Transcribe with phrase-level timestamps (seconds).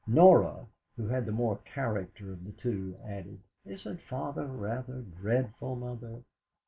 [0.07, 0.65] Norah,
[0.97, 6.23] who had the more character of the two, added: "Isn't Father rather dreadful, Mother?"